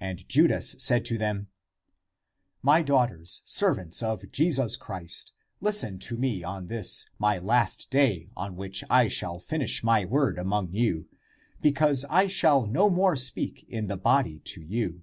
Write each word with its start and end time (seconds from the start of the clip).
And 0.00 0.26
Judas 0.26 0.74
said 0.78 1.04
to 1.04 1.18
them," 1.18 1.48
My 2.70 2.80
daughters, 2.80 3.42
servants 3.44 4.02
of 4.02 4.32
Jesus 4.32 4.74
Christ, 4.74 5.32
listen 5.60 5.98
to 5.98 6.16
me 6.16 6.42
on 6.42 6.68
this 6.68 7.10
my 7.18 7.36
last 7.38 7.90
day 7.90 8.30
on 8.34 8.56
which 8.56 8.82
I 8.88 9.08
shall 9.08 9.38
finish 9.38 9.84
my 9.84 10.06
word 10.06 10.38
among 10.38 10.70
you, 10.70 11.10
because 11.60 12.06
I 12.08 12.26
shall 12.26 12.64
no 12.64 12.88
more 12.88 13.16
speak 13.16 13.66
in 13.68 13.86
the 13.86 13.98
body 13.98 14.38
(to 14.46 14.62
you). 14.62 15.02